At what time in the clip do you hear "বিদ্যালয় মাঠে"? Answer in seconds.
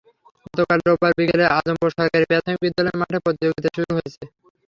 2.63-3.17